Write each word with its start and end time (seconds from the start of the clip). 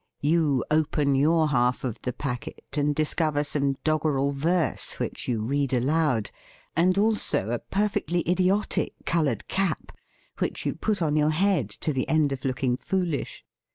You 0.23 0.65
open 0.71 1.13
your 1.13 1.49
half 1.49 1.83
of 1.83 2.01
the 2.01 2.11
packet, 2.11 2.63
and 2.75 2.95
discover 2.95 3.43
some 3.43 3.77
doggerel 3.83 4.31
verse 4.31 4.93
which 4.97 5.27
you 5.27 5.43
read 5.43 5.73
aloud, 5.73 6.31
and 6.75 6.97
also 6.97 7.51
a 7.51 7.59
perfectly 7.59 8.23
idiotic 8.27 8.95
col 9.05 9.25
oured 9.29 9.47
cap, 9.47 9.91
which 10.39 10.65
you 10.65 10.73
put 10.73 11.03
on 11.03 11.15
your 11.15 11.29
head 11.29 11.35
THE 11.35 11.43
FEAST 11.43 11.53
OF 11.53 11.53
ST 11.53 11.83
FRIEND 11.83 11.93
to 11.93 11.93
the 11.93 12.09
end 12.11 12.31
of 12.31 12.45
looking 12.45 12.77
foolish. 12.77 13.45